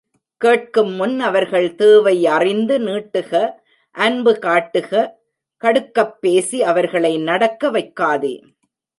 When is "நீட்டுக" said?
2.79-3.51